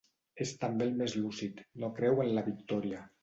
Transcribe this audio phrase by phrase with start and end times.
[0.45, 3.05] És també el més lúcid, no creu en la victòria.